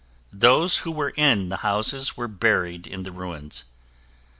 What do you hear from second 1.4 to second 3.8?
the houses were buried in the ruins.